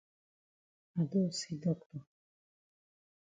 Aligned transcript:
I 0.97 1.03
don 1.03 1.31
see 1.31 1.57
doctor. 1.57 2.03